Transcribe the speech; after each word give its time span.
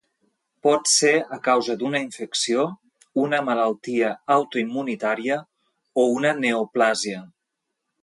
Pot 0.67 0.87
ser 0.93 1.11
a 1.37 1.37
causa 1.47 1.75
d'una 1.81 2.01
infecció, 2.05 2.65
una 3.25 3.43
malaltia 3.51 4.11
autoimmunitària, 4.39 5.41
o 6.07 6.11
una 6.19 6.37
neoplàsia. 6.45 7.25